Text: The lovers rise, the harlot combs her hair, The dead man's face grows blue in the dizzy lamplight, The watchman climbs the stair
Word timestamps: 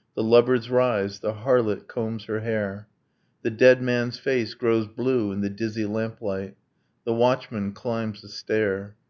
The 0.16 0.22
lovers 0.22 0.70
rise, 0.70 1.18
the 1.20 1.34
harlot 1.34 1.88
combs 1.88 2.24
her 2.24 2.40
hair, 2.40 2.88
The 3.42 3.50
dead 3.50 3.82
man's 3.82 4.18
face 4.18 4.54
grows 4.54 4.86
blue 4.88 5.30
in 5.30 5.42
the 5.42 5.50
dizzy 5.50 5.84
lamplight, 5.84 6.56
The 7.04 7.12
watchman 7.12 7.72
climbs 7.74 8.22
the 8.22 8.28
stair 8.30 8.96